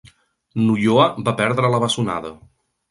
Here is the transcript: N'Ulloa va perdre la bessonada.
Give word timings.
N'Ulloa 0.61 1.05
va 1.29 1.37
perdre 1.43 1.73
la 1.77 1.85
bessonada. 1.87 2.35